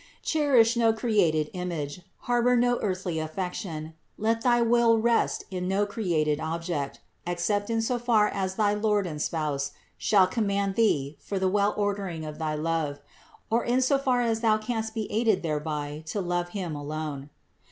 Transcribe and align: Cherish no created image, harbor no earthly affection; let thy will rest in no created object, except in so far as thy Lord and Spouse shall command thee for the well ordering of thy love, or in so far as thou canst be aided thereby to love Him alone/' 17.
Cherish 0.23 0.75
no 0.75 0.91
created 0.93 1.51
image, 1.53 2.01
harbor 2.21 2.55
no 2.57 2.79
earthly 2.81 3.19
affection; 3.19 3.93
let 4.17 4.41
thy 4.41 4.59
will 4.59 4.97
rest 4.97 5.43
in 5.51 5.67
no 5.67 5.85
created 5.85 6.39
object, 6.39 7.01
except 7.27 7.69
in 7.69 7.83
so 7.83 7.99
far 7.99 8.27
as 8.27 8.55
thy 8.55 8.73
Lord 8.73 9.05
and 9.05 9.21
Spouse 9.21 9.73
shall 9.99 10.25
command 10.25 10.73
thee 10.73 11.17
for 11.19 11.37
the 11.37 11.47
well 11.47 11.75
ordering 11.77 12.25
of 12.25 12.39
thy 12.39 12.55
love, 12.55 12.99
or 13.51 13.63
in 13.63 13.79
so 13.79 13.99
far 13.99 14.21
as 14.23 14.39
thou 14.39 14.57
canst 14.57 14.95
be 14.95 15.05
aided 15.11 15.43
thereby 15.43 16.01
to 16.07 16.19
love 16.19 16.49
Him 16.49 16.73
alone/' 16.73 17.29
17. 17.29 17.29